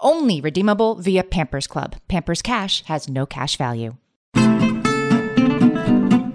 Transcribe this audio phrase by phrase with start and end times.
[0.00, 1.96] Only redeemable via Pampers Club.
[2.06, 3.96] Pampers Cash has no cash value.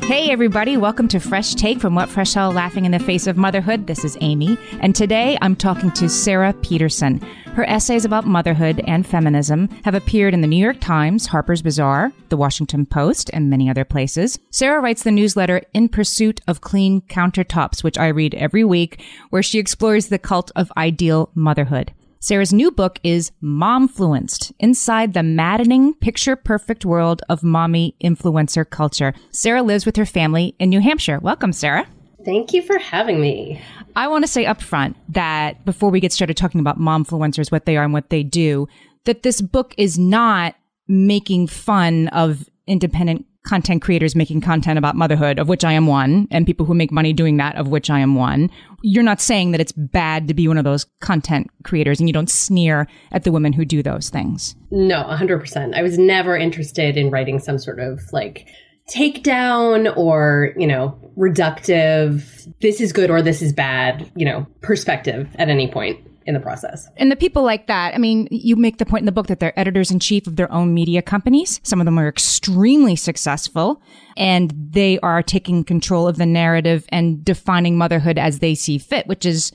[0.01, 3.37] Hey, everybody, welcome to Fresh Take from What Fresh Hell Laughing in the Face of
[3.37, 3.87] Motherhood.
[3.87, 7.19] This is Amy, and today I'm talking to Sara Petersen.
[7.55, 12.11] Her essays about motherhood and feminism have appeared in the New York Times, Harper's Bazaar,
[12.27, 14.37] the Washington Post, and many other places.
[14.49, 19.41] Sara writes the newsletter In Pursuit of Clean Countertops, which I read every week, where
[19.41, 21.93] she explores the cult of ideal motherhood.
[22.23, 29.13] Sara's new book is Momfluenced Inside the Maddening Picture Perfect World of Mommy Influencer Culture.
[29.31, 31.19] Sara lives with her family in New Hampshire.
[31.19, 31.85] Welcome, Sara.
[32.23, 33.61] Thank you for having me.
[33.97, 37.65] I want to say up front that before we get started talking about momfluencers, what
[37.65, 38.69] they are and what they do,
[39.03, 40.55] that this book is not
[40.87, 46.27] making fun of independent content creators making content about motherhood, of which I am one,
[46.31, 48.49] and people who make money doing that, of which I am one.
[48.81, 52.13] You're not saying that it's bad to be one of those content creators and you
[52.13, 54.55] don't sneer at the women who do those things.
[54.71, 55.75] No, 100%.
[55.75, 58.47] I was never interested in writing some sort of like
[58.89, 65.29] takedown or, you know, reductive, this is good or this is bad, you know, perspective
[65.35, 66.87] at any point in the process.
[66.97, 69.39] And the people like that, I mean, you make the point in the book that
[69.39, 71.59] they're editors in chief of their own media companies.
[71.63, 73.81] Some of them are extremely successful
[74.17, 79.07] and they are taking control of the narrative and defining motherhood as they see fit,
[79.07, 79.51] which is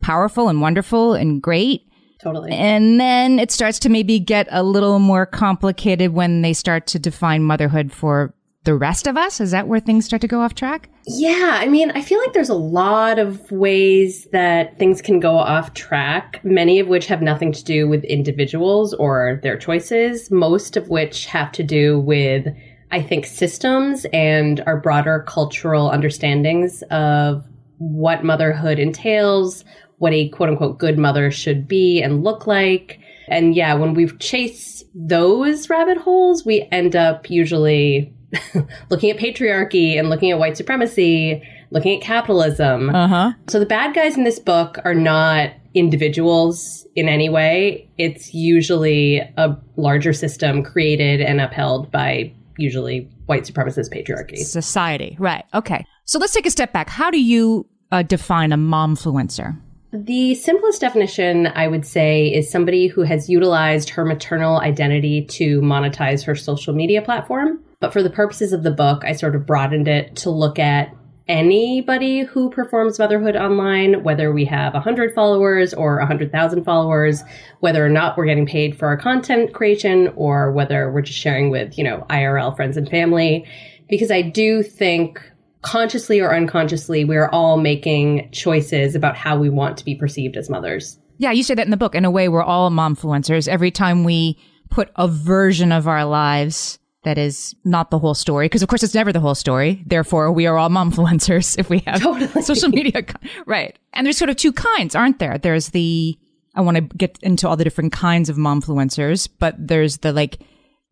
[0.00, 1.82] powerful and wonderful and great.
[2.20, 2.52] Totally.
[2.52, 6.98] And then it starts to maybe get a little more complicated when they start to
[6.98, 8.34] define motherhood for
[8.66, 9.40] the rest of us?
[9.40, 10.90] Is that where things start to go off track?
[11.06, 15.38] Yeah, I mean, I feel like there's a lot of ways that things can go
[15.38, 20.76] off track, many of which have nothing to do with individuals or their choices, most
[20.76, 22.48] of which have to do with,
[22.90, 27.44] I think, systems and our broader cultural understandings of
[27.78, 29.64] what motherhood entails,
[29.98, 32.98] what a quote unquote good mother should be and look like.
[33.28, 38.12] And yeah, when we chase those rabbit holes, we end up usually
[38.90, 42.94] looking at patriarchy and looking at white supremacy, looking at capitalism.
[42.94, 43.32] Uh-huh.
[43.48, 47.88] So the bad guys in this book are not individuals in any way.
[47.98, 54.38] It's usually a larger system created and upheld by usually white supremacist patriarchy.
[54.38, 55.16] Society.
[55.18, 55.44] Right.
[55.52, 55.84] Okay.
[56.04, 56.88] So let's take a step back.
[56.88, 59.60] How do you uh, define a momfluencer?
[59.92, 65.60] The simplest definition I would say is somebody who has utilized her maternal identity to
[65.60, 67.60] monetize her social media platform.
[67.86, 70.92] But for the purposes of the book, I sort of broadened it to look at
[71.28, 77.22] anybody who performs motherhood online, whether we have 100 followers or 100,000 followers,
[77.60, 81.48] whether or not we're getting paid for our content creation or whether we're just sharing
[81.48, 83.46] with, you know, IRL friends and family.
[83.88, 85.22] Because I do think
[85.62, 90.50] consciously or unconsciously, we're all making choices about how we want to be perceived as
[90.50, 90.98] mothers.
[91.18, 91.94] Yeah, you say that in the book.
[91.94, 93.46] In a way, we're all momfluencers.
[93.46, 98.46] Every time we put a version of our lives that is not the whole story
[98.46, 99.82] because of course it's never the whole story.
[99.86, 102.42] Therefore we are all momfluencers if we have Totally.
[102.42, 103.02] social media
[103.46, 103.78] right.
[103.94, 105.38] And there's sort of two kinds aren't there?
[105.38, 106.18] There's the
[106.56, 110.38] i want to get into all the different kinds of momfluencers but there's the like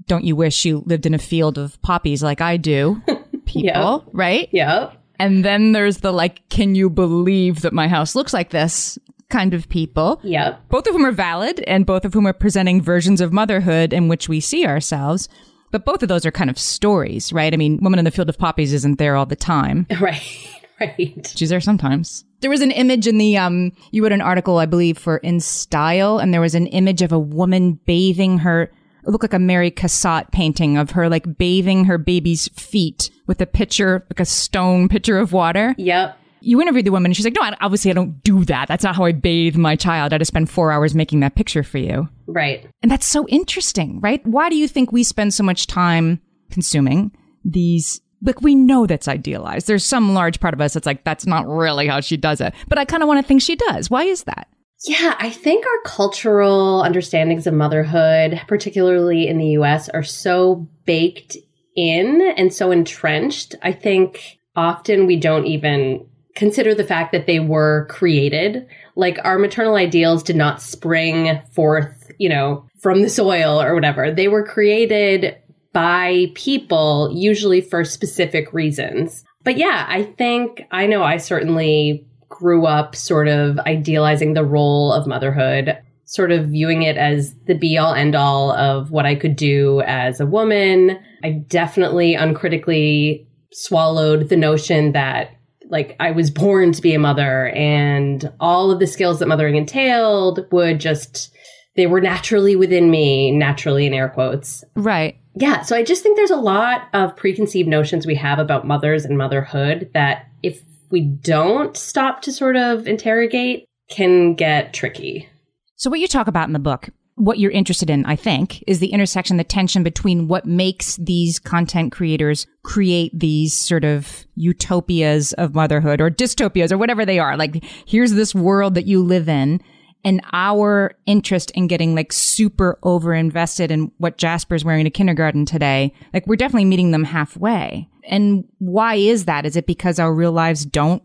[0.06, 3.02] don't you wish you lived in a field of poppies like i do?
[3.46, 4.48] People right?
[4.52, 4.92] Yeah.
[5.18, 8.98] and then there's the like can you believe that my house looks like this
[9.30, 10.20] kind of people?
[10.22, 10.68] Yep.
[10.68, 14.06] both of whom are valid and both of whom are presenting versions of motherhood in
[14.08, 15.28] which we see ourselves
[15.74, 17.52] but both of those are kind of stories, right?
[17.52, 19.88] I mean, Woman in the Field of Poppies isn't there all the time.
[20.00, 20.22] Right.
[20.80, 21.32] Right.
[21.36, 22.24] She's there sometimes.
[22.40, 26.20] There was an image in the, um, you wrote an article, I believe, for InStyle,
[26.20, 28.72] and there was an image of a woman bathing her,
[29.04, 33.40] it looked like a Mary Cassatt painting of her, like bathing her baby's feet with
[33.40, 35.76] a pitcher, like a stone pitcher of water.
[35.78, 36.18] Yep.
[36.44, 38.68] You interviewed the woman and she's like, no, I, obviously I don't do that.
[38.68, 40.12] That's not how I bathe my child.
[40.12, 42.08] I just spend four hours making that picture for you.
[42.26, 42.68] Right.
[42.82, 44.24] And that's so interesting, right?
[44.26, 46.20] Why do you think we spend so much time
[46.50, 47.12] consuming
[47.44, 48.00] these?
[48.22, 49.66] Like, we know that's idealized.
[49.66, 52.54] There's some large part of us that's like, that's not really how she does it.
[52.68, 53.90] But I kind of want to think she does.
[53.90, 54.48] Why is that?
[54.86, 61.36] Yeah, I think our cultural understandings of motherhood, particularly in the US, are so baked
[61.76, 63.54] in and so entrenched.
[63.62, 68.66] I think often we don't even consider the fact that they were created.
[68.96, 74.10] Like our maternal ideals did not spring forth, you know, from the soil or whatever.
[74.10, 75.36] They were created
[75.72, 79.24] by people, usually for specific reasons.
[79.42, 84.92] But yeah, I think I know I certainly grew up sort of idealizing the role
[84.92, 89.14] of motherhood, sort of viewing it as the be all end all of what I
[89.14, 90.98] could do as a woman.
[91.22, 95.30] I definitely uncritically swallowed the notion that
[95.68, 99.56] like I was born to be a mother and all of the skills that mothering
[99.56, 101.30] entailed would just
[101.76, 104.62] they were naturally within me, naturally in air quotes.
[104.76, 105.16] Right.
[105.34, 109.04] Yeah, so I just think there's a lot of preconceived notions we have about mothers
[109.04, 115.28] and motherhood that if we don't stop to sort of interrogate can get tricky.
[115.74, 118.80] So what you talk about in the book what you're interested in, I think, is
[118.80, 125.32] the intersection, the tension between what makes these content creators create these sort of utopias
[125.34, 127.36] of motherhood or dystopias or whatever they are.
[127.36, 129.62] Like, here's this world that you live in
[130.04, 135.46] and our interest in getting like super over invested in what Jasper's wearing to kindergarten
[135.46, 135.94] today.
[136.12, 137.88] Like, we're definitely meeting them halfway.
[138.08, 139.46] And why is that?
[139.46, 141.02] Is it because our real lives don't,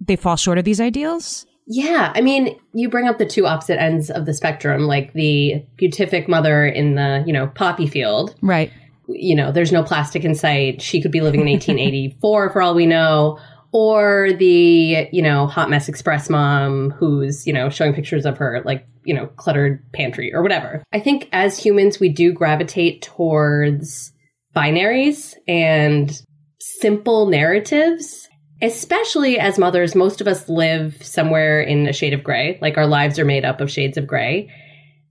[0.00, 1.46] they fall short of these ideals?
[1.74, 5.64] Yeah, I mean, you bring up the two opposite ends of the spectrum, like the
[5.76, 8.34] beatific mother in the, you know, poppy field.
[8.42, 8.70] Right.
[9.08, 10.82] You know, there's no plastic in sight.
[10.82, 13.38] She could be living in 1884 for all we know.
[13.72, 18.60] Or the, you know, hot mess express mom who's, you know, showing pictures of her,
[18.66, 20.84] like, you know, cluttered pantry or whatever.
[20.92, 24.12] I think as humans, we do gravitate towards
[24.54, 26.12] binaries and
[26.60, 28.28] simple narratives
[28.62, 32.58] especially as mothers, most of us live somewhere in a shade of gray.
[32.62, 34.50] Like our lives are made up of shades of gray.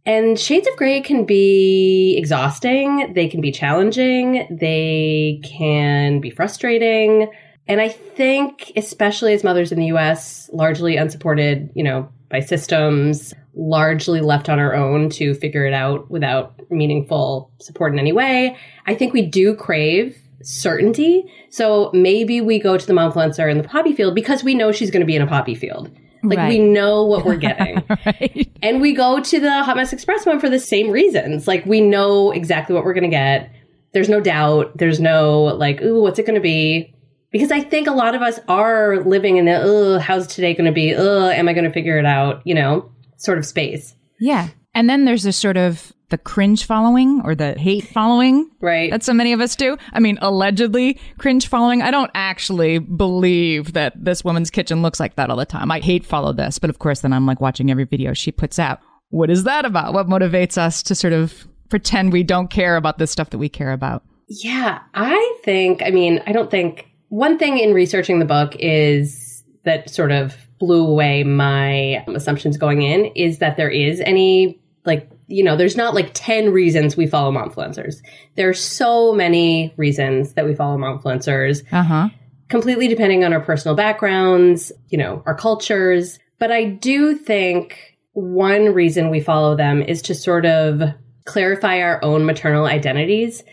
[0.05, 3.13] And shades of gray can be exhausting.
[3.13, 4.47] They can be challenging.
[4.49, 7.31] They can be frustrating.
[7.67, 13.33] And I think, especially as mothers in the US, largely unsupported, you know, by systems,
[13.53, 18.57] largely left on our own to figure it out without meaningful support in any way,
[18.87, 21.31] I think we do crave certainty.
[21.49, 24.91] So maybe we go to the momfluencer in the poppy field because we know she's
[24.91, 25.89] going to be in a poppy field.
[26.23, 26.49] Like right.
[26.49, 27.83] we know what we're getting.
[28.05, 28.51] right.
[28.61, 31.47] And we go to the Hot Mess Express one for the same reasons.
[31.47, 33.51] Like we know exactly what we're going to get.
[33.93, 34.77] There's no doubt.
[34.77, 36.93] There's no like, ooh, what's it going to be?
[37.31, 40.65] Because I think a lot of us are living in the, oh, how's today going
[40.65, 40.93] to be?
[40.93, 42.41] Oh, am I going to figure it out?
[42.45, 43.95] You know, sort of space.
[44.19, 44.49] Yeah.
[44.75, 48.49] And then there's this sort of the cringe following or the hate following.
[48.61, 48.91] Right.
[48.91, 49.77] That so many of us do.
[49.91, 51.81] I mean, allegedly cringe following.
[51.81, 55.71] I don't actually believe that this woman's kitchen looks like that all the time.
[55.71, 58.59] I hate follow this, but of course, then I'm like watching every video she puts
[58.59, 58.79] out.
[59.09, 59.93] What is that about?
[59.93, 63.49] What motivates us to sort of pretend we don't care about this stuff that we
[63.49, 64.03] care about?
[64.27, 69.43] Yeah, I think, I mean, I don't think one thing in researching the book is
[69.65, 75.09] that sort of blew away my assumptions going in is that there is any like
[75.31, 78.01] you know, there's not like 10 reasons we follow momfluencers.
[78.35, 81.63] There's so many reasons that we follow momfluencers.
[81.71, 82.09] Uh-huh.
[82.49, 86.19] Completely depending on our personal backgrounds, you know, our cultures.
[86.37, 90.81] But I do think one reason we follow them is to sort of
[91.25, 93.43] clarify our own maternal identities.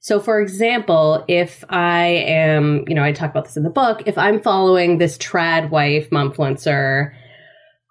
[0.00, 4.02] So, for example, if I am, you know, I talk about this in the book,
[4.06, 7.12] if I'm following this trad wife momfluencer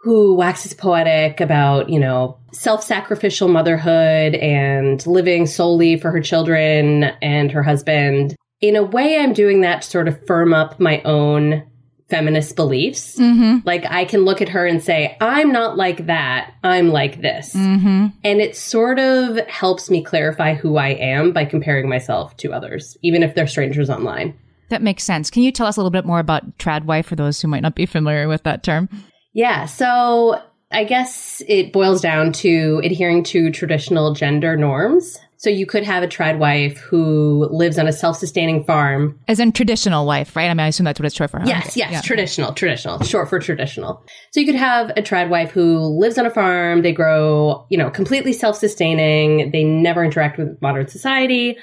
[0.06, 7.06] who waxes poetic about, you know, self sacrificial motherhood and living solely for her children
[7.24, 8.36] and her husband.
[8.62, 11.64] In a way, I'm doing that to sort of firm up my own
[12.08, 13.16] feminist beliefs.
[13.16, 13.68] Mm-hmm.
[13.68, 16.54] Like I can look at her and say, I'm not like that.
[16.64, 17.56] I'm like this.
[17.56, 18.10] Mm-hmm.
[18.24, 22.96] And it sort of helps me clarify who I am by comparing myself to others,
[23.02, 24.38] even if they're strangers online.
[24.70, 25.32] That makes sense.
[25.32, 27.64] Can you tell us a little bit more about trad wife for those who might
[27.64, 28.88] not be familiar with that term?
[29.36, 29.66] Yeah.
[29.66, 35.20] So I guess it boils down to adhering to traditional gender norms.
[35.38, 39.20] So you could have a trad wife who lives on a self-sustaining farm.
[39.28, 40.50] As in traditional wife, right?
[40.50, 41.42] I mean, I assume that's what it's short for.
[41.46, 42.02] Yes, yes, yeah.
[42.02, 44.02] traditional, traditional, short for traditional.
[44.32, 46.82] So you could have a trad wife who lives on a farm.
[46.82, 49.52] They grow, you know, completely self-sustaining.
[49.52, 51.58] They never interact with modern society.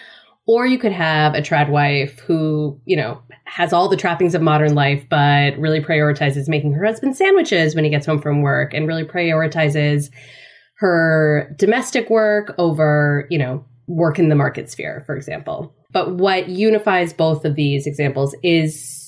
[0.52, 4.42] Or you could have a trad wife who, you know, has all the trappings of
[4.42, 8.74] modern life, but really prioritizes making her husband sandwiches when he gets home from work
[8.74, 10.10] and really prioritizes
[10.74, 15.74] her domestic work over, you know, work in the market sphere, for example.
[15.90, 19.01] But what unifies both of these examples is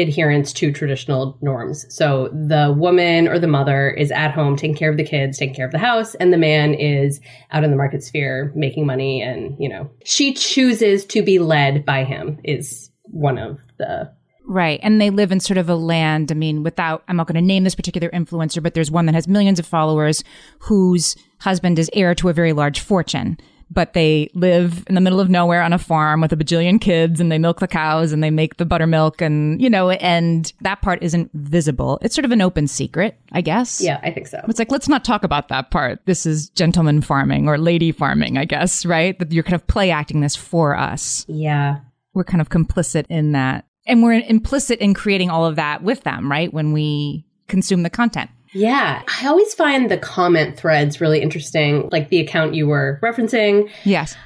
[0.00, 1.86] adherence to traditional norms.
[1.94, 5.54] So the woman or the mother is at home taking care of the kids, taking
[5.54, 9.22] care of the house, and the man is out in the market sphere making money
[9.22, 14.12] and, you know, she chooses to be led by him is one of the
[14.50, 14.80] Right.
[14.82, 17.42] And they live in sort of a land, I mean, without, I'm not going to
[17.42, 20.24] name this particular influencer, but there's one that has millions of followers
[20.60, 23.36] whose husband is heir to a very large fortune
[23.70, 27.20] but they live in the middle of nowhere on a farm with a bajillion kids
[27.20, 30.80] and they milk the cows and they make the buttermilk and, you know, and that
[30.82, 31.98] part isn't visible.
[32.02, 33.80] It's sort of an open secret, I guess.
[33.80, 34.40] Yeah, I think so.
[34.48, 36.00] It's like, let's not talk about that part.
[36.06, 39.18] This is gentleman farming or lady farming, I guess, right?
[39.18, 41.26] That you're kind of play acting this for us.
[41.28, 41.80] Yeah.
[42.14, 43.66] We're kind of complicit in that.
[43.86, 46.52] And we're implicit in creating all of that with them, right?
[46.52, 48.30] When we consume the content.
[48.52, 49.02] Yeah.
[49.20, 53.70] I always find the comment threads really interesting, like the account you were referencing.
[53.84, 54.16] Yes.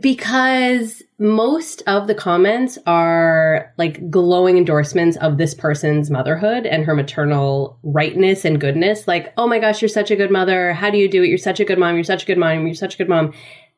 [0.00, 6.94] Because most of the comments are like glowing endorsements of this person's motherhood and her
[6.94, 9.08] maternal rightness and goodness.
[9.08, 10.72] Like, oh my gosh, you're such a good mother.
[10.72, 11.28] How do you do it?
[11.28, 11.94] You're such a good mom.
[11.96, 12.66] You're such a good mom.
[12.66, 13.32] You're such a good mom.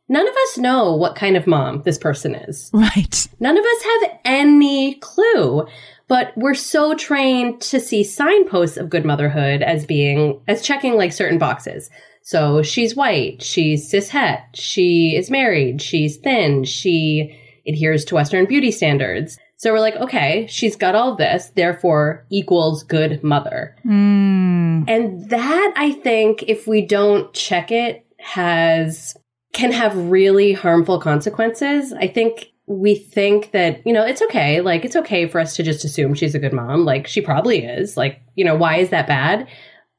[0.09, 2.71] None of us know what kind of mom this person is.
[2.75, 3.29] Right.
[3.41, 5.67] None of us have any clue.
[6.09, 11.13] But we're so trained to see signposts of good motherhood as being, as checking like
[11.13, 11.91] certain boxes.
[12.23, 18.47] So she's white, she's cis het, she is married, she's thin, she adheres to Western
[18.47, 19.39] beauty standards.
[19.57, 23.77] So we're like, okay, she's got all this, therefore equals good mother.
[23.85, 24.89] Mm.
[24.89, 29.17] And that I think if we don't check it has
[29.53, 31.93] can have really harmful consequences.
[31.93, 34.61] I think we think that, you know, it's okay.
[34.61, 36.85] Like, it's okay for us to just assume she's a good mom.
[36.85, 37.97] Like, she probably is.
[37.97, 39.49] Like, you know, why is that bad?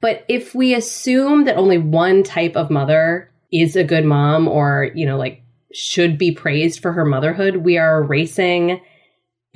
[0.02, 4.92] But if we assume that only one type of mother is a good mom or,
[4.96, 5.44] you know, like
[5.74, 8.82] should be praised for her motherhood, we are erasing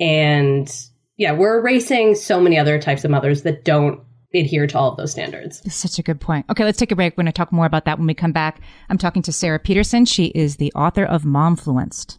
[0.00, 0.74] and
[1.16, 4.00] yeah, we're erasing so many other types of mothers that don't
[4.32, 5.60] adhere to all of those standards.
[5.62, 6.46] That's such a good point.
[6.48, 7.14] Okay, let's take a break.
[7.14, 8.60] We're going to talk more about that when we come back.
[8.88, 10.04] I'm talking to Sara Petersen.
[10.04, 12.18] She is the author of Momfluenced.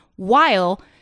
[0.17, 0.81] while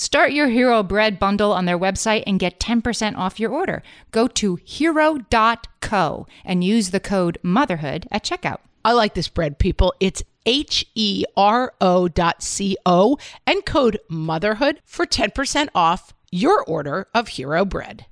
[0.00, 3.82] Start your Hero Bread bundle on their website and get 10% off your order.
[4.12, 8.60] Go to hero.co and use the code motherhood at checkout.
[8.82, 9.92] I like this bread, people.
[10.00, 16.64] It's H E R O dot C O and code motherhood for 10% off your
[16.64, 18.06] order of Hero Bread.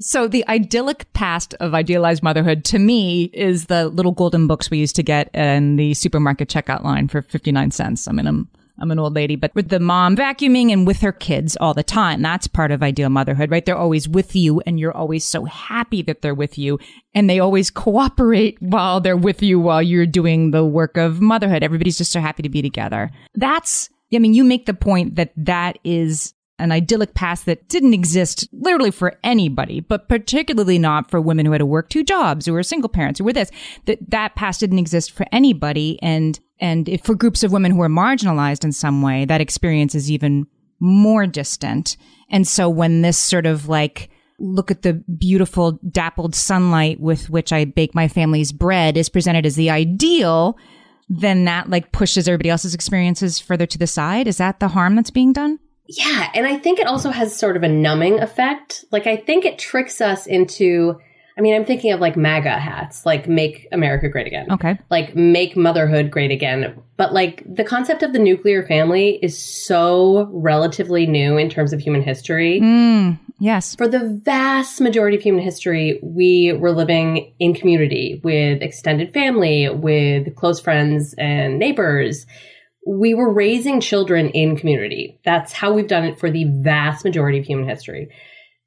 [0.00, 4.78] So the idyllic past of idealized motherhood to me is the little golden books we
[4.78, 8.08] used to get in the supermarket checkout line for 59 cents.
[8.08, 8.48] I mean, I'm
[8.80, 11.82] I'm an old lady, but with the mom vacuuming and with her kids all the
[11.82, 12.22] time.
[12.22, 13.64] That's part of ideal motherhood, right?
[13.64, 16.78] They're always with you and you're always so happy that they're with you
[17.14, 21.62] and they always cooperate while they're with you while you're doing the work of motherhood.
[21.62, 23.10] Everybody's just so happy to be together.
[23.34, 27.94] That's, I mean, you make the point that that is an idyllic past that didn't
[27.94, 32.46] exist literally for anybody, but particularly not for women who had to work two jobs,
[32.46, 33.50] who were single parents, who were this.
[33.86, 37.82] That that past didn't exist for anybody, and and if for groups of women who
[37.82, 40.46] are marginalized in some way, that experience is even
[40.80, 41.96] more distant.
[42.30, 47.52] And so when this sort of like look at the beautiful dappled sunlight with which
[47.52, 50.56] I bake my family's bread is presented as the ideal,
[51.08, 54.28] then that like pushes everybody else's experiences further to the side.
[54.28, 55.58] Is that the harm that's being done?
[55.88, 58.84] Yeah, and I think it also has sort of a numbing effect.
[58.92, 60.98] Like I think it tricks us into
[61.38, 64.50] I mean, I'm thinking of like MAGA hats, like make America great again.
[64.50, 64.76] Okay.
[64.90, 66.82] Like make motherhood great again.
[66.96, 71.78] But like the concept of the nuclear family is so relatively new in terms of
[71.78, 72.60] human history.
[72.60, 73.76] Mm, yes.
[73.76, 79.68] For the vast majority of human history, we were living in community with extended family,
[79.68, 82.26] with close friends and neighbors.
[82.88, 85.20] We were raising children in community.
[85.24, 88.08] That's how we've done it for the vast majority of human history.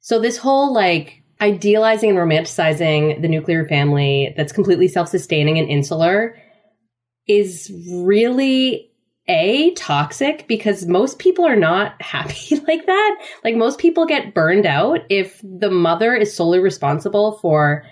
[0.00, 6.36] So this whole like idealizing and romanticizing the nuclear family that's completely self-sustaining and insular
[7.26, 8.90] is really
[9.28, 13.18] a toxic because most people are not happy like that.
[13.42, 17.84] Like most people get burned out if the mother is solely responsible for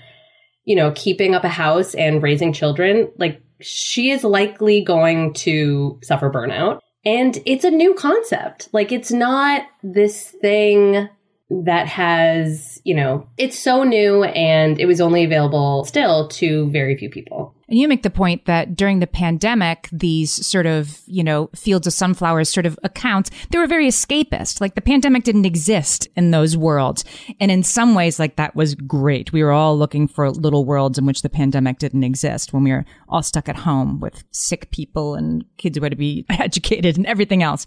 [0.64, 5.98] you know, keeping up a house and raising children, like she is likely going to
[6.02, 6.80] suffer burnout.
[7.04, 8.68] And it's a new concept.
[8.72, 11.08] Like it's not this thing
[11.50, 16.96] that has, you know, it's so new and it was only available still to very
[16.96, 17.54] few people.
[17.68, 21.86] And you make the point that during the pandemic, these sort of, you know, fields
[21.86, 24.60] of sunflowers sort of accounts, they were very escapist.
[24.60, 27.04] Like the pandemic didn't exist in those worlds.
[27.40, 29.32] And in some ways, like that was great.
[29.32, 32.72] We were all looking for little worlds in which the pandemic didn't exist when we
[32.72, 36.96] were all stuck at home with sick people and kids who had to be educated
[36.96, 37.66] and everything else.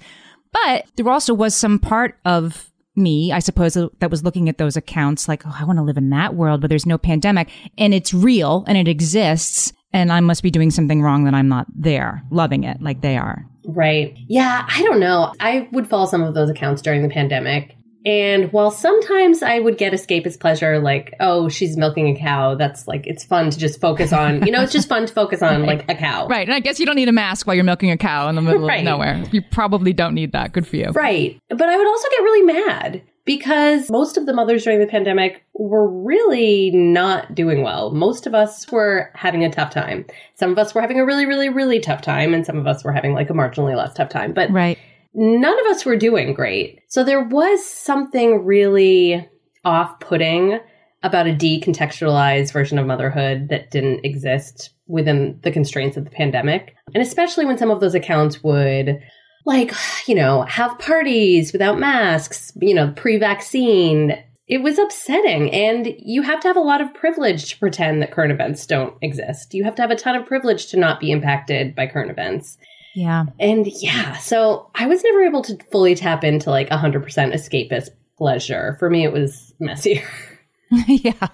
[0.52, 4.58] But there also was some part of me, I suppose, uh, that was looking at
[4.58, 7.49] those accounts like, oh, I want to live in that world, but there's no pandemic
[7.77, 9.73] and it's real and it exists.
[9.91, 13.17] And I must be doing something wrong that I'm not there, loving it like they
[13.17, 13.45] are.
[13.65, 14.17] Right.
[14.27, 15.34] Yeah, I don't know.
[15.39, 17.77] I would follow some of those accounts during the pandemic.
[18.06, 22.88] And while sometimes I would get escapist pleasure, like, oh, she's milking a cow, that's
[22.88, 25.66] like, it's fun to just focus on, you know, it's just fun to focus on
[25.66, 26.28] like a cow.
[26.28, 26.46] Right.
[26.46, 28.42] And I guess you don't need a mask while you're milking a cow in the
[28.42, 28.80] middle right.
[28.80, 29.24] of nowhere.
[29.32, 30.52] You probably don't need that.
[30.52, 30.89] Good for you.
[30.89, 31.39] Right.
[31.50, 35.46] But I would also get really mad because most of the mothers during the pandemic
[35.54, 37.92] were really not doing well.
[37.92, 40.06] Most of us were having a tough time.
[40.36, 42.84] Some of us were having a really, really, really tough time, and some of us
[42.84, 44.34] were having like a marginally less tough time.
[44.34, 44.78] But right
[45.13, 46.80] none of us were doing great.
[46.88, 49.28] So there was something really
[49.65, 50.60] off putting
[51.04, 56.76] about a decontextualized version of motherhood that didn't exist within the constraints of the pandemic.
[56.93, 58.99] And especially when some of those accounts would
[59.45, 59.73] like,
[60.08, 64.17] you know, have parties without masks, you know, pre vaccine.
[64.47, 65.52] It was upsetting.
[65.52, 68.95] And you have to have a lot of privilege to pretend that current events don't
[69.02, 69.54] exist.
[69.54, 72.58] You have to have a ton of privilege to not be impacted by current events.
[72.95, 73.25] Yeah.
[73.39, 78.75] And yeah, so I was never able to fully tap into like 100% escapist pleasure.
[78.79, 80.08] For me, it was messier.
[80.88, 81.27] yeah.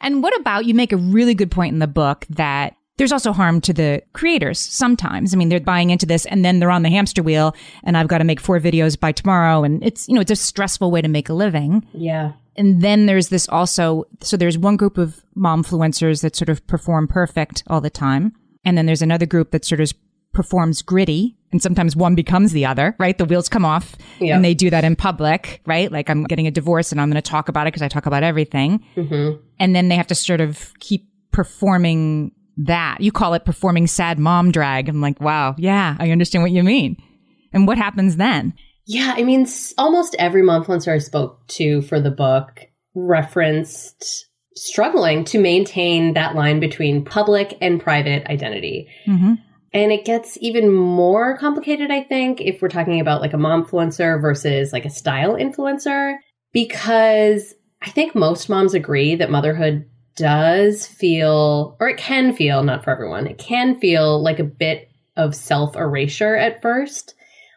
[0.00, 3.32] And what about you make a really good point in the book that There's also
[3.32, 5.34] harm to the creators sometimes.
[5.34, 7.54] I mean, they're buying into this and then they're on the hamster wheel
[7.84, 9.64] and I've got to make four videos by tomorrow.
[9.64, 11.86] And it's, you know, it's a stressful way to make a living.
[11.92, 12.32] Yeah.
[12.56, 16.66] And then there's this also, so there's one group of mom influencers that sort of
[16.66, 18.32] perform perfect all the time.
[18.64, 19.92] And then there's another group that sort of
[20.36, 23.16] performs gritty and sometimes one becomes the other, right?
[23.16, 24.36] The wheels come off Yeah.
[24.36, 25.90] and they do that in public, right?
[25.90, 28.06] Like I'm getting a divorce and I'm going to talk about it because I talk
[28.06, 28.84] about everything.
[28.94, 29.40] Mm-hmm.
[29.58, 32.98] And then they have to sort of keep performing that.
[33.00, 34.88] You call it performing sad mom drag.
[34.88, 36.96] I'm like, wow, yeah, I understand what you mean.
[37.52, 38.52] And what happens then?
[38.86, 39.46] Yeah, I mean,
[39.78, 42.60] almost every momfluencer I spoke to for the book
[42.94, 48.88] referenced struggling to maintain that line between public and private identity.
[49.06, 49.34] Mm-hmm.
[49.76, 53.62] And it gets even more complicated, I think, if we're talking about like a mom
[53.62, 56.16] influencer versus like a style influencer,
[56.54, 59.84] because I think most moms agree that motherhood
[60.16, 64.88] does feel, or it can feel, not for everyone, it can feel like a bit
[65.14, 67.12] of self erasure at first.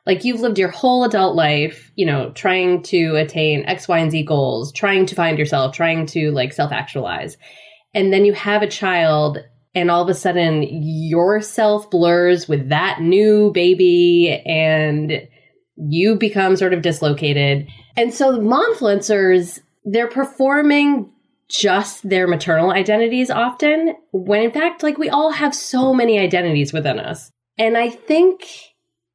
[0.05, 4.12] Like you've lived your whole adult life, you know, trying to attain X, Y, and
[4.12, 7.38] Z goals, trying to find yourself, trying to like self actualize.
[7.93, 9.38] And then you have a child
[9.75, 15.27] and all of a sudden yourself blurs with that new baby and
[15.75, 17.67] you become sort of dislocated.
[17.95, 21.12] And so the momfluencers, they're performing
[21.47, 26.73] just their maternal identities often, when in fact, like we all have so many identities
[26.73, 27.32] within us.
[27.58, 28.45] And I think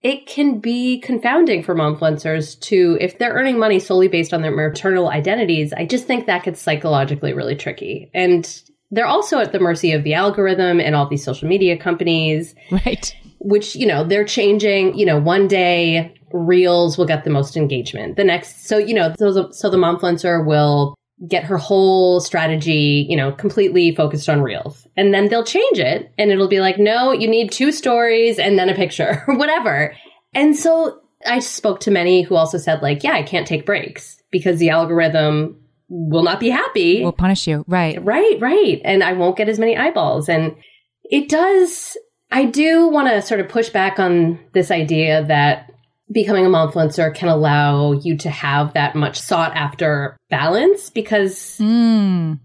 [0.02, 4.54] it can be confounding for momfluencers to, if they're earning money solely based on their
[4.54, 8.10] maternal identities, I just think that gets psychologically really tricky.
[8.12, 8.46] And
[8.94, 12.54] they're also at the mercy of the algorithm and all these social media companies.
[12.70, 13.14] Right.
[13.40, 18.16] which you know they're changing you know one day reels will get the most engagement.
[18.16, 20.94] The next so you know so the, so the momfluencer will
[21.28, 24.86] get her whole strategy you know completely focused on reels.
[24.96, 28.58] And then they'll change it and it'll be like no you need two stories and
[28.58, 29.94] then a picture or whatever.
[30.34, 34.22] And so i spoke to many who also said like yeah i can't take breaks
[34.30, 35.56] because the algorithm
[35.88, 37.64] will not be happy We'll punish you.
[37.68, 38.02] Right.
[38.02, 38.80] Right, right.
[38.84, 40.28] And I won't get as many eyeballs.
[40.28, 40.56] And
[41.04, 41.96] it does,
[42.30, 45.70] I do want to sort of push back on this idea that
[46.10, 51.58] becoming a mom influencer can allow you to have that much sought after balance because,
[51.60, 52.38] Mm.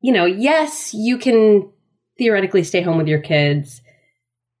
[0.00, 1.70] you know, yes, you can
[2.18, 3.80] theoretically stay home with your kids,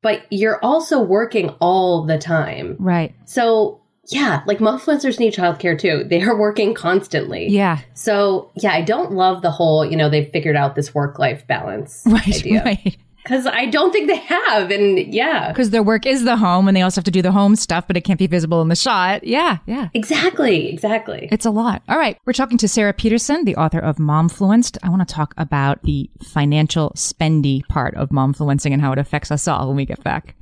[0.02, 2.76] but you're also working all the time.
[2.78, 3.14] Right.
[3.26, 6.04] So, yeah, like momfluencers need childcare too.
[6.08, 7.48] They are working constantly.
[7.48, 7.78] Yeah.
[7.94, 11.46] So, yeah, I don't love the whole, you know, they've figured out this work life
[11.46, 12.28] balance Right.
[12.28, 12.64] idea.
[12.64, 12.96] Right.
[13.22, 14.72] Because I don't think they have.
[14.72, 17.30] And yeah, Because their work is the home and they also have to do the
[17.30, 19.22] home stuff, but it can't be visible in the shot.
[19.22, 19.58] Yeah.
[19.66, 19.90] Yeah.
[19.94, 21.28] exactly, exactly.
[21.30, 21.82] It's a lot.
[21.88, 22.18] All right.
[22.26, 24.76] We're talking to Sara Petersen, the author of Momfluenced.
[24.82, 29.30] I want to talk about the financial spendy part of momfluencing and how it affects
[29.30, 30.34] us all when we get back.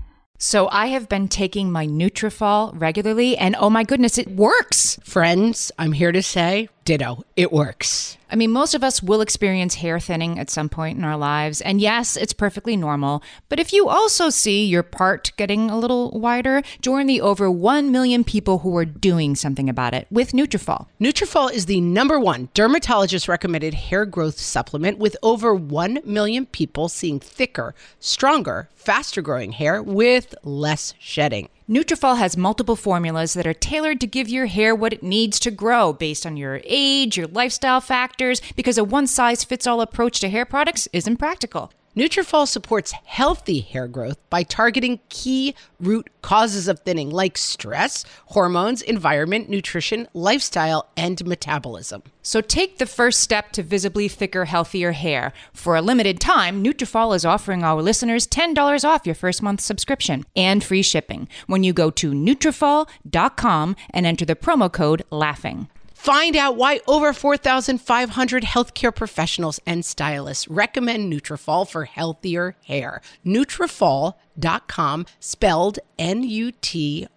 [0.42, 4.98] So I have been taking my Nutrafol regularly and oh my goodness, it works.
[5.05, 8.16] Friends, I'm here to say, ditto, it works.
[8.33, 11.61] I mean, most of us will experience hair thinning at some point in our lives.
[11.61, 13.23] And yes, it's perfectly normal.
[13.49, 17.90] But if you also see your part getting a little wider, join the over 1
[17.90, 20.87] million people who are doing something about it with Nutrafol.
[21.01, 26.88] Nutrafol is the number one dermatologist recommended hair growth supplement with over 1 million people
[26.88, 31.49] seeing thicker, stronger, faster growing hair with less shedding.
[31.70, 35.52] Nutrafol has multiple formulas that are tailored to give your hair what it needs to
[35.52, 40.88] grow based on your age, your lifestyle factors, because a one-size-fits-all approach to hair products
[40.92, 41.72] isn't practical.
[41.96, 48.81] Nutrafol supports healthy hair growth by targeting key root causes of thinning like stress, hormones,
[48.81, 52.05] environment, nutrition, lifestyle, and metabolism.
[52.22, 55.33] So take the first step to visibly thicker, healthier hair.
[55.53, 60.24] For a limited time, Nutrafol is offering our listeners $10 off your first month subscription
[60.37, 65.68] and free shipping when you go to Nutrafol.com and enter the promo code LAUGHING.
[66.00, 73.02] Find out why over 4,500 healthcare professionals and stylists recommend Nutrafol for healthier hair.
[73.26, 77.08] Nutrafol.com, spelled N-U-T-R-A-F-O-L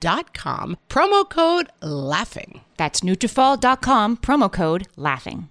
[0.00, 0.76] dot com.
[0.88, 2.62] Promo code LAUGHING.
[2.78, 5.50] That's Nutrafol.com, promo code LAUGHING.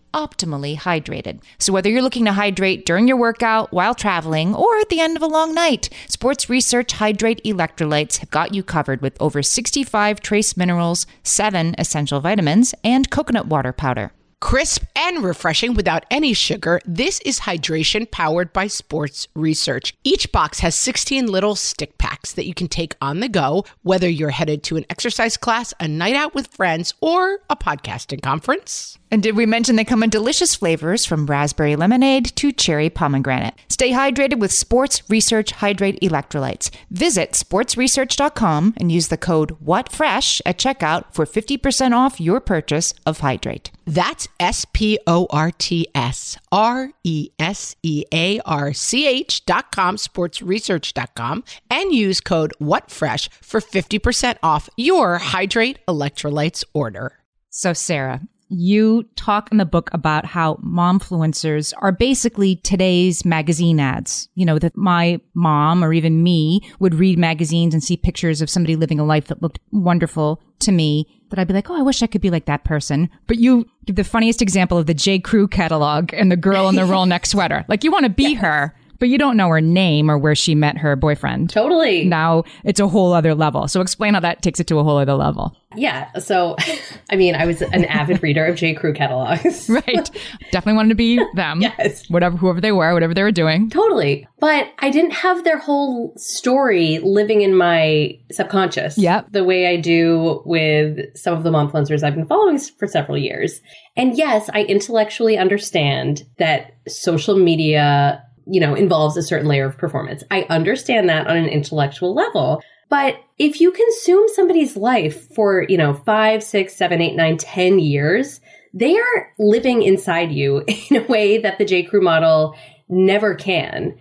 [0.13, 1.41] optimally hydrated.
[1.57, 5.17] So whether you're looking to hydrate during your workout, while traveling, or at the end
[5.17, 10.21] of a long night, Sports Research Hydrate Electrolytes have got you covered with over 65
[10.21, 14.11] trace minerals, 7 essential vitamins, and coconut water powder.
[14.41, 19.95] Crisp and refreshing without any sugar, this is hydration powered by sports research.
[20.03, 24.09] Each box has 16 little stick packs that you can take on the go, whether
[24.09, 28.97] you're headed to an exercise class, a night out with friends, or a podcasting conference.
[29.11, 33.55] And did we mention they come in delicious flavors from raspberry lemonade to cherry pomegranate?
[33.67, 36.71] Stay hydrated with Sports Research Hydrate Electrolytes.
[36.89, 43.19] Visit sportsresearch.com and use the code WhatFresh at checkout for 50% off your purchase of
[43.19, 43.69] Hydrate.
[43.85, 49.45] That's S P O R T S R E S E A R C H
[49.45, 57.19] dot com, sportsresearch.com, and use code WhatFresh for 50% off your Hydrate Electrolytes order.
[57.51, 64.27] So, Sara, you talk in the book about how momfluencers are basically today's magazine ads.
[64.33, 68.49] You know, that my mom or even me would read magazines and see pictures of
[68.49, 71.81] somebody living a life that looked wonderful to me that I'd be like, oh, I
[71.81, 73.09] wish I could be like that person.
[73.27, 75.19] But you give the funniest example of the J.
[75.19, 77.65] Crew catalog and the girl in the roll neck sweater.
[77.67, 80.53] Like you want to be her, but you don't know her name or where she
[80.53, 81.49] met her boyfriend.
[81.49, 82.05] Totally.
[82.05, 83.67] Now it's a whole other level.
[83.67, 85.57] So explain how that takes it to a whole other level.
[85.75, 86.11] Yeah.
[86.19, 86.55] So,
[87.09, 88.75] I mean, I was an avid reader of J.
[88.75, 89.67] Crew catalogs.
[89.69, 90.11] right.
[90.51, 91.61] Definitely wanted to be them.
[91.71, 92.09] Yes.
[92.09, 93.69] Whatever, whoever they were, whatever they were doing.
[93.69, 94.27] Totally.
[94.39, 98.97] But I didn't have their whole story living in my subconscious.
[98.97, 99.31] Yep.
[99.31, 103.17] The way I do with some of the mom influencers I've been following for several
[103.17, 103.61] years.
[103.95, 109.77] And yes, I intellectually understand that social media you know, involves a certain layer of
[109.77, 110.23] performance.
[110.31, 112.61] I understand that on an intellectual level.
[112.89, 117.79] But if you consume somebody's life for, you know, five, six, seven, eight, nine, ten
[117.79, 118.41] years,
[118.73, 121.83] they are living inside you in a way that the J.
[121.83, 122.55] Crew model
[122.89, 123.97] never can.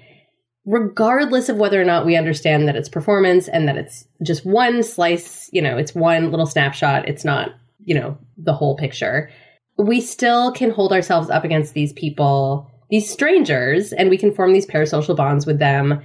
[0.66, 4.82] Regardless of whether or not we understand that it's performance and that it's just one
[4.82, 7.50] slice, you know, it's one little snapshot, it's not,
[7.84, 9.30] you know, the whole picture.
[9.78, 14.52] We still can hold ourselves up against these people these strangers and we can form
[14.52, 16.02] these parasocial bonds with them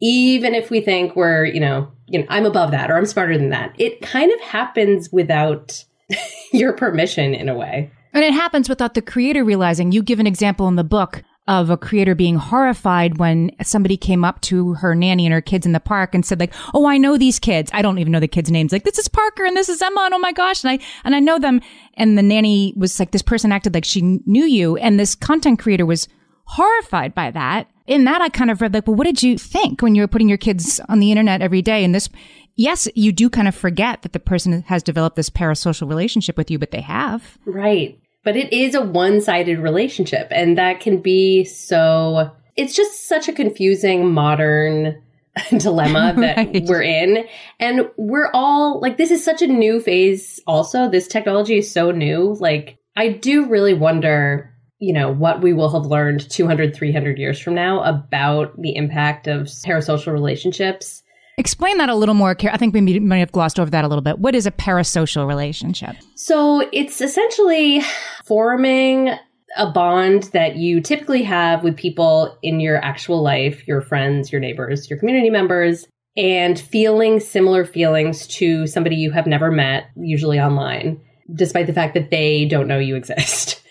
[0.00, 3.36] even if we think we're you know you know i'm above that or i'm smarter
[3.36, 5.84] than that it kind of happens without
[6.52, 10.26] your permission in a way and it happens without the creator realizing you give an
[10.26, 14.94] example in the book of a creator being horrified when somebody came up to her
[14.94, 17.70] nanny and her kids in the park and said like, "Oh, I know these kids.
[17.72, 18.70] I don't even know the kids' names.
[18.70, 21.14] Like, this is Parker and this is Emma, and oh my gosh, and I and
[21.16, 21.62] I know them."
[21.94, 25.58] And the nanny was like, "This person acted like she knew you," and this content
[25.58, 26.06] creator was
[26.48, 27.68] horrified by that.
[27.86, 30.08] In that, I kind of read like, well, what did you think when you were
[30.08, 31.84] putting your kids on the internet every day?
[31.84, 32.08] And this,
[32.56, 36.50] yes, you do kind of forget that the person has developed this parasocial relationship with
[36.50, 37.38] you, but they have.
[37.44, 38.00] Right.
[38.24, 40.28] But it is a one sided relationship.
[40.30, 45.02] And that can be so, it's just such a confusing modern
[45.50, 46.64] dilemma that right.
[46.64, 47.26] we're in.
[47.60, 50.88] And we're all like, this is such a new phase also.
[50.88, 52.36] This technology is so new.
[52.40, 57.38] Like, I do really wonder you know, what we will have learned 200, 300 years
[57.38, 61.02] from now about the impact of parasocial relationships.
[61.36, 62.36] Explain that a little more.
[62.50, 64.18] I think we might have glossed over that a little bit.
[64.18, 65.96] What is a parasocial relationship?
[66.16, 67.82] So it's essentially
[68.24, 69.10] forming
[69.56, 74.40] a bond that you typically have with people in your actual life, your friends, your
[74.40, 75.86] neighbors, your community members,
[76.16, 81.00] and feeling similar feelings to somebody you have never met, usually online,
[81.32, 83.62] despite the fact that they don't know you exist.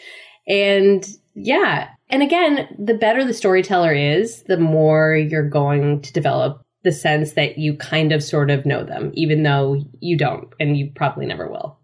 [0.48, 1.06] And
[1.36, 1.90] yeah.
[2.10, 7.34] And again, the better the storyteller is, the more you're going to develop the sense
[7.34, 11.26] that you kind of sort of know them, even though you don't, and you probably
[11.26, 11.78] never will.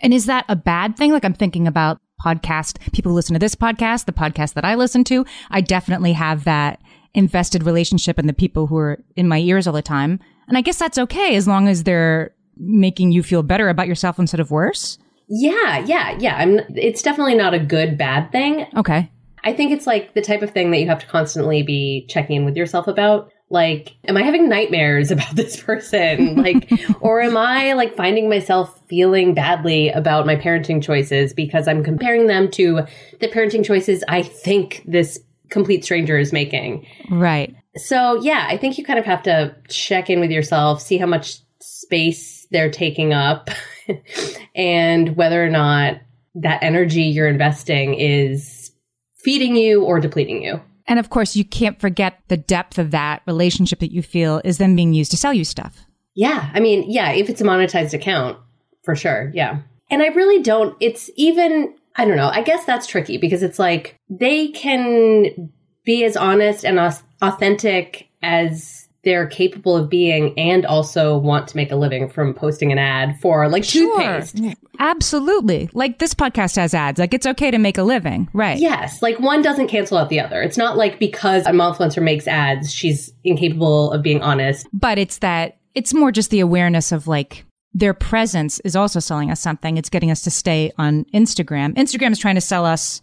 [0.00, 1.12] And is that a bad thing?
[1.12, 4.74] Like I'm thinking about podcast, people who listen to this podcast, the podcast that I
[4.74, 5.26] listen to.
[5.50, 6.80] I definitely have that
[7.14, 10.20] invested relationship in the people who are in my ears all the time.
[10.48, 14.18] And I guess that's okay as long as they're making you feel better about yourself
[14.18, 14.98] instead of worse.
[15.28, 16.36] Yeah, yeah, yeah.
[16.36, 18.66] I'm it's definitely not a good bad thing.
[18.76, 19.10] Okay.
[19.42, 22.36] I think it's like the type of thing that you have to constantly be checking
[22.36, 23.30] in with yourself about.
[23.48, 26.36] Like, am I having nightmares about this person?
[26.36, 31.84] Like, or am I like finding myself feeling badly about my parenting choices because I'm
[31.84, 32.82] comparing them to
[33.20, 36.86] the parenting choices I think this complete stranger is making?
[37.08, 37.54] Right.
[37.76, 41.06] So, yeah, I think you kind of have to check in with yourself, see how
[41.06, 43.50] much space they're taking up
[44.56, 46.00] and whether or not
[46.34, 48.72] that energy you're investing is
[49.18, 50.60] feeding you or depleting you.
[50.88, 54.58] And of course, you can't forget the depth of that relationship that you feel is
[54.58, 55.84] then being used to sell you stuff.
[56.14, 56.50] Yeah.
[56.54, 58.38] I mean, yeah, if it's a monetized account,
[58.84, 59.30] for sure.
[59.34, 59.60] Yeah.
[59.90, 63.58] And I really don't, it's even, I don't know, I guess that's tricky because it's
[63.58, 65.52] like they can
[65.84, 66.78] be as honest and
[67.20, 72.72] authentic as they're capable of being and also want to make a living from posting
[72.72, 73.96] an ad for like Sure.
[74.02, 74.56] toothpaste.
[74.78, 75.70] Absolutely.
[75.72, 76.98] Like this podcast has ads.
[76.98, 78.28] Like it's okay to make a living.
[78.32, 78.58] Right.
[78.58, 80.42] Yes, like one doesn't cancel out the other.
[80.42, 84.66] It's not like because a momfluencer makes ads, she's incapable of being honest.
[84.72, 89.30] But it's that, it's more just the awareness of like, their presence is also selling
[89.30, 89.76] us something.
[89.76, 91.74] It's getting us to stay on Instagram.
[91.74, 93.02] Instagram is trying to sell us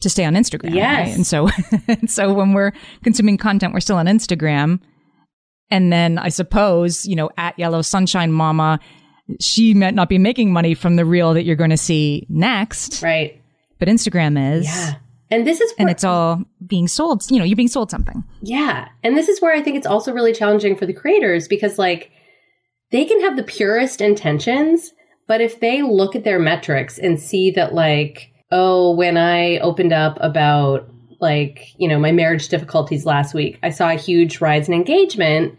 [0.00, 0.74] to stay on Instagram.
[0.74, 1.06] Yes.
[1.08, 1.14] right?
[1.14, 1.48] And so,
[1.88, 4.80] and so when we're consuming content, we're still on Instagram.
[5.70, 8.78] And then I suppose, you know, at Yellow Sunshine Mama,
[9.40, 13.02] she might not be making money from the reel that you're going to see next,
[13.02, 13.40] Right.
[13.78, 14.66] but Instagram is.
[14.66, 14.94] Yeah.
[15.30, 17.24] And this is And it's all being sold.
[17.30, 18.22] You know, you're being sold something.
[18.42, 18.88] Yeah.
[19.02, 22.10] And this is where I think it's also really challenging for the creators because, like,
[22.92, 24.92] they can have the purest intentions,
[25.26, 29.92] but if they look at their metrics and see that, like, oh, when I opened
[29.94, 30.88] up about,
[31.20, 35.58] like, you know, my marriage difficulties last week, I saw a huge rise in engagement,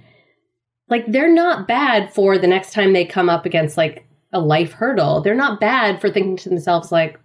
[0.90, 4.72] like, they're not bad for the next time they come up against, like, a life
[4.74, 5.22] hurdle.
[5.22, 7.20] They're not bad for thinking to themselves, like,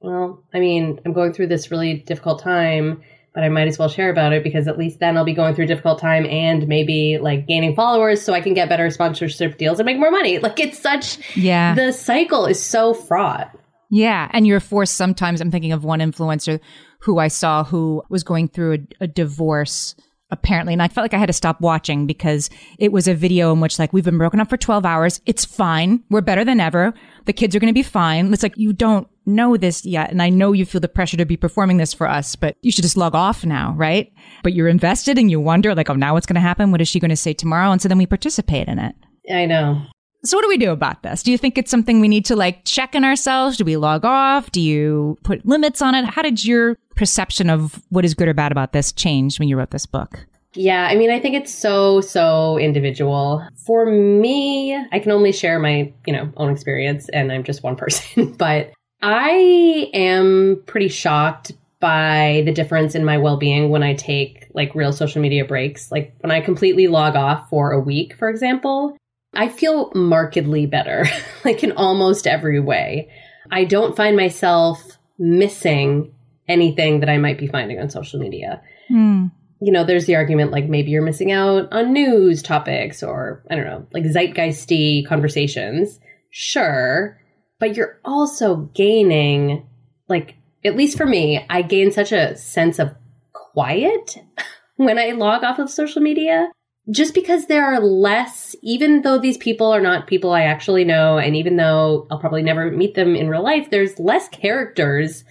[0.00, 3.02] well, I mean, I'm going through this really difficult time
[3.34, 5.54] but I might as well share about it because at least then I'll be going
[5.54, 9.58] through a difficult time and maybe like gaining followers so I can get better sponsorship
[9.58, 10.38] deals and make more money.
[10.38, 11.74] Like it's such Yeah.
[11.74, 13.54] the cycle is so fraught.
[13.90, 14.30] Yeah.
[14.32, 15.42] And you're forced sometimes.
[15.42, 16.60] I'm thinking of one influencer
[17.06, 19.94] who I saw who was going through a, a divorce
[20.32, 20.72] apparently.
[20.72, 23.60] And I felt like I had to stop watching because it was a video in
[23.60, 25.20] which like, we've been broken up for 12 hours.
[25.24, 26.02] It's fine.
[26.10, 26.92] We're better than ever.
[27.26, 28.32] The kids are going to be fine.
[28.32, 30.10] It's like, you don't know this yet.
[30.10, 32.72] And I know you feel the pressure to be performing this for us, but you
[32.72, 34.12] should just log off now, right?
[34.42, 36.72] But you're invested and you wonder like, oh, now what's going to happen?
[36.72, 37.70] What is she going to say tomorrow?
[37.70, 38.96] And so then we participate in it.
[39.32, 39.80] I know.
[40.26, 41.22] So what do we do about this?
[41.22, 43.56] Do you think it's something we need to like check in ourselves?
[43.56, 44.50] Do we log off?
[44.50, 46.04] Do you put limits on it?
[46.04, 49.56] How did your perception of what is good or bad about this change when you
[49.56, 50.26] wrote this book?
[50.54, 53.46] Yeah, I mean, I think it's so, so individual.
[53.66, 57.76] For me, I can only share my, you know, own experience and I'm just one
[57.76, 64.48] person, but I am pretty shocked by the difference in my well-being when I take
[64.54, 65.92] like real social media breaks.
[65.92, 68.96] Like when I completely log off for a week, for example,
[69.36, 71.04] I feel markedly better,
[71.44, 73.10] like in almost every way.
[73.50, 76.12] I don't find myself missing
[76.48, 79.26] anything that I might be finding on social media Hmm.
[79.60, 83.56] you know, there's the argument like maybe you're missing out on news topics or I
[83.56, 85.98] don't know, like zeitgeisty conversations.
[86.30, 87.18] Sure.
[87.58, 89.66] But you're also gaining,
[90.08, 92.94] like, at least for me, I gain such a sense of
[93.32, 94.18] quiet
[94.76, 96.50] when I log off of social media.
[96.90, 101.18] Just because there are less, even though these people are not people I actually know,
[101.18, 105.24] and even though I'll probably never meet them in real life, there's less characters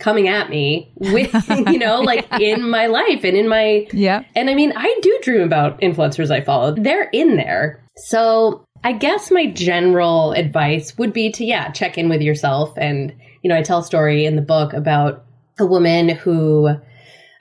[0.00, 1.32] coming at me with,
[1.68, 4.24] you know, like in my life and in my Yeah.
[4.34, 6.74] and I mean, I do dream about influencers I follow.
[6.74, 7.84] They're in there.
[7.96, 12.72] So I guess my general advice would be to, yeah, check in with yourself.
[12.76, 15.24] And, you know, I tell a story in the book about
[15.60, 16.70] a woman who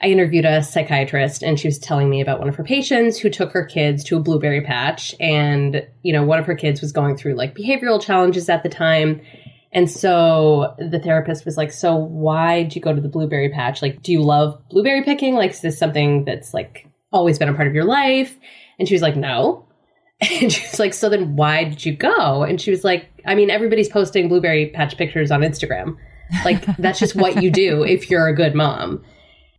[0.04, 3.30] I interviewed a psychiatrist and she was telling me about one of her patients who
[3.30, 5.14] took her kids to a blueberry patch.
[5.20, 8.70] And, you know, one of her kids was going through like behavioral challenges at the
[8.70, 9.22] time.
[9.72, 13.82] And so the therapist was like, So why did you go to the blueberry patch?
[13.82, 15.36] Like, do you love blueberry picking?
[15.36, 18.36] Like, is this something that's like always been a part of your life?
[18.80, 19.68] And she was like, No.
[20.22, 22.44] And she was like, So then why did you go?
[22.44, 25.98] And she was like, I mean, everybody's posting blueberry patch pictures on Instagram.
[26.46, 29.04] Like, that's just what you do if you're a good mom.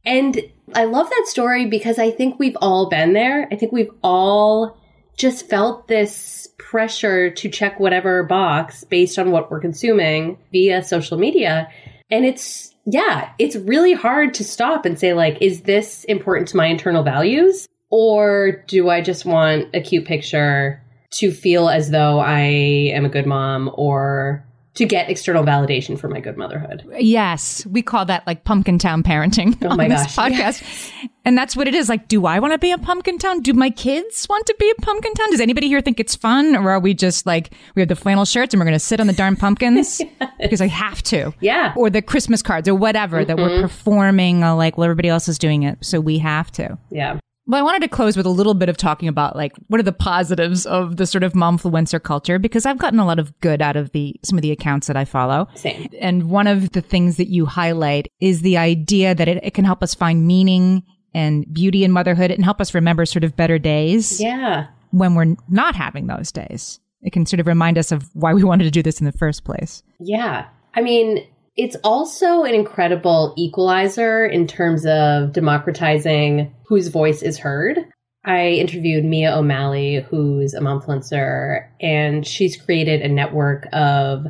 [0.05, 0.41] And
[0.75, 3.49] I love that story because I think we've all been there.
[3.51, 4.79] I think we've all
[5.17, 11.19] just felt this pressure to check whatever box based on what we're consuming via social
[11.19, 11.69] media.
[12.11, 16.57] And it's, yeah, it's really hard to stop and say, like, is this important to
[16.57, 17.69] my internal values?
[17.91, 23.11] Or do I just want a cute picture to feel as though I am a
[23.11, 26.87] good mom or to get external validation for my good motherhood?
[26.99, 27.67] Yes.
[27.67, 30.93] We call that like pumpkin town parenting Oh on this gosh, podcast.
[31.25, 31.89] And that's what it is.
[31.89, 33.41] Like, do I want to be a pumpkin town?
[33.41, 35.31] Do my kids want to be a pumpkin town?
[35.31, 36.57] Does anybody here think it's fun?
[36.57, 38.99] Or are we just like, we have the flannel shirts and we're going to sit
[38.99, 40.01] on the darn pumpkins
[40.41, 41.33] because I have to?
[41.41, 41.75] Yeah.
[41.77, 45.39] Or the Christmas cards or whatever that we're performing, uh, like, well, everybody else is
[45.39, 45.85] doing it.
[45.85, 46.79] So we have to.
[46.91, 47.19] Yeah.
[47.47, 49.83] Well, I wanted to close with a little bit of talking about like what are
[49.85, 53.61] the positives of the sort of momfluencer culture because I've gotten a lot of good
[53.61, 55.49] out of the some of the accounts that I follow.
[55.57, 55.89] Same.
[56.01, 59.65] And one of the things that you highlight is the idea that it, it can
[59.65, 60.85] help us find meaning
[61.15, 64.69] and beauty in motherhood and help us remember sort of better days Yeah.
[64.93, 66.79] when we're not having those days.
[67.03, 69.13] It can sort of remind us of why we wanted to do this in the
[69.13, 69.83] first place.
[69.99, 70.47] Yeah.
[70.75, 71.27] I mean,
[71.57, 77.79] it's also an incredible equalizer in terms of democratizing whose voice is heard.
[78.25, 84.27] I interviewed Mia O'Malley, who's a momfluencer, and she's created a network of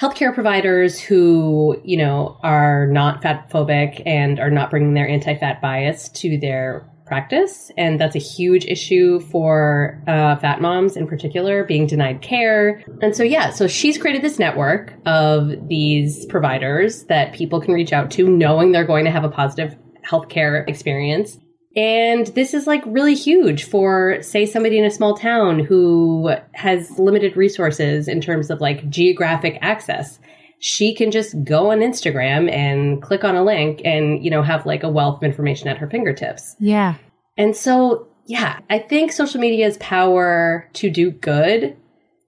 [0.00, 5.62] healthcare providers who, you know, are not fat phobic and are not bringing their anti-fat
[5.62, 7.70] bias to their practice.
[7.78, 12.82] And that's a huge issue for uh, fat moms in particular, being denied care.
[13.00, 17.92] And so, yeah, so she's created this network of these providers that people can reach
[17.92, 19.76] out to, knowing they're going to have a positive
[20.08, 21.38] healthcare experience.
[21.76, 26.98] And this is like really huge for, say, somebody in a small town who has
[26.98, 30.18] limited resources in terms of like geographic access.
[30.58, 34.66] She can just go on Instagram and click on a link and, you know, have
[34.66, 36.56] like a wealth of information at her fingertips.
[36.58, 36.94] Yeah.
[37.36, 41.76] And so, yeah, I think social media's power to do good,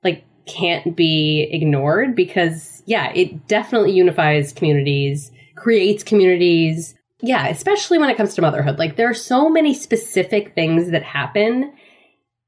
[0.05, 8.11] like, can't be ignored because, yeah, it definitely unifies communities, creates communities, yeah, especially when
[8.11, 8.79] it comes to motherhood.
[8.79, 11.73] Like there are so many specific things that happen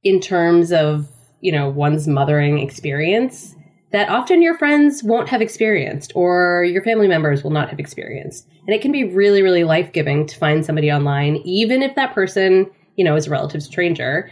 [0.02, 1.08] in terms of,
[1.40, 3.54] you know, one's mothering experience
[3.93, 8.49] that often your friends won't have experienced or your family members will not have experienced.
[8.66, 12.14] And it can be really, really life giving to find somebody online, even if that
[12.14, 14.30] person, you know, is a relative stranger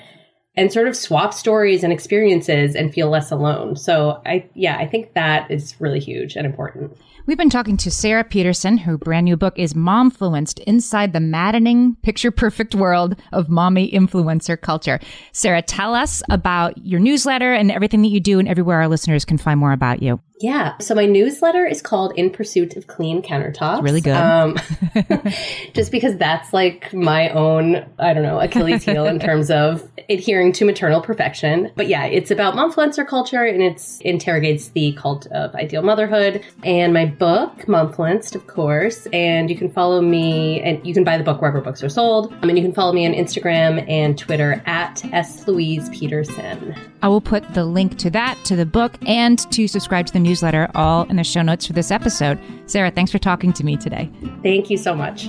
[0.57, 3.77] and sort of swap stories and experiences and feel less alone.
[3.77, 6.97] So I, yeah, I think that is really huge and important.
[7.29, 11.97] We've been talking to Sara Petersen, her brand new book is Momfluenced Inside the Maddening,
[11.97, 14.99] Picture Perfect World of Mommy Influencer Culture.
[15.33, 19.27] Sara, tell us about your newsletter and everything that you do and everywhere our listeners
[19.27, 20.23] can find more about you.
[20.41, 20.77] Yeah.
[20.79, 23.83] So my newsletter is called In Pursuit of Clean Countertops.
[23.83, 24.17] Really good.
[24.17, 24.57] Um,
[25.75, 30.53] just because that's like my own, I don't know, Achilles heel in terms of adhering
[30.55, 31.71] to maternal perfection.
[31.75, 36.45] But yeah, it's about momfluencer culture and it's interrogates the cult of ideal motherhood.
[36.65, 39.07] And my book, Momfluenced, of course.
[39.13, 42.33] And you can follow me and you can buy the book wherever books are sold.
[42.43, 45.47] I mean, you can follow me on Instagram and Twitter at S.
[45.47, 46.75] Louise Petersen.
[47.03, 50.21] I will put the link to that, to the book, and to subscribe to the
[50.21, 52.39] newsletter all in the show notes for this episode.
[52.67, 54.11] Sara, thanks for talking to me today.
[54.43, 55.29] Thank you so much.